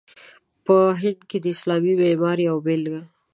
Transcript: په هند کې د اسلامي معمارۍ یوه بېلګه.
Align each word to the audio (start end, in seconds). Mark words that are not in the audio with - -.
په 0.65 0.75
هند 1.01 1.19
کې 1.29 1.37
د 1.41 1.45
اسلامي 1.55 1.93
معمارۍ 2.01 2.43
یوه 2.49 2.61
بېلګه. 2.65 3.01